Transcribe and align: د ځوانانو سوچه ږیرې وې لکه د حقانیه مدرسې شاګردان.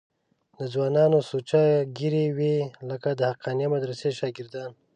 د 0.57 0.59
ځوانانو 0.73 1.17
سوچه 1.29 1.63
ږیرې 1.97 2.25
وې 2.37 2.57
لکه 2.89 3.09
د 3.15 3.21
حقانیه 3.31 3.67
مدرسې 3.75 4.09
شاګردان. 4.19 4.71